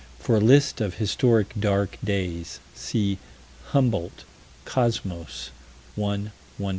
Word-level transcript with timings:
For 0.17 0.35
a 0.35 0.39
list 0.41 0.81
of 0.81 0.95
historic 0.95 1.51
"dark 1.59 1.95
days," 2.03 2.59
see 2.73 3.19
Humboldt, 3.65 4.23
Cosmos, 4.65 5.51
1 5.95 6.31
120. 6.57 6.69